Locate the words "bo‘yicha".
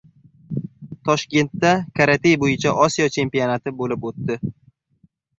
2.43-2.73